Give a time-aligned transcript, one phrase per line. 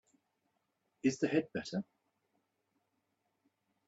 [1.03, 1.83] Is the head better?